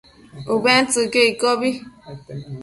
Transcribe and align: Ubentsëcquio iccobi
Ubentsëcquio 0.53 1.21
iccobi 1.31 1.69